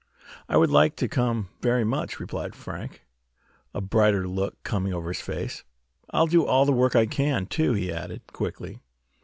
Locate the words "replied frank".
2.19-3.05